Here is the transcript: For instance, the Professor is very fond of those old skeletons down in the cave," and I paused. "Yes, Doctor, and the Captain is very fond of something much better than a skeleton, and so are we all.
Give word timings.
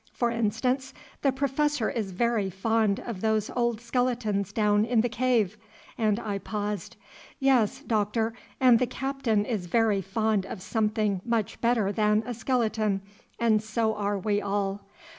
For 0.13 0.31
instance, 0.31 0.95
the 1.21 1.31
Professor 1.31 1.87
is 1.91 2.09
very 2.09 2.49
fond 2.49 2.99
of 3.01 3.21
those 3.21 3.51
old 3.55 3.79
skeletons 3.79 4.51
down 4.51 4.83
in 4.83 5.01
the 5.01 5.09
cave," 5.09 5.59
and 5.95 6.19
I 6.19 6.39
paused. 6.39 6.95
"Yes, 7.39 7.81
Doctor, 7.81 8.33
and 8.59 8.79
the 8.79 8.87
Captain 8.87 9.45
is 9.45 9.67
very 9.67 10.01
fond 10.01 10.43
of 10.47 10.59
something 10.63 11.21
much 11.23 11.61
better 11.61 11.91
than 11.91 12.23
a 12.25 12.33
skeleton, 12.33 13.01
and 13.39 13.61
so 13.61 13.93
are 13.93 14.17
we 14.17 14.41
all. 14.41 14.81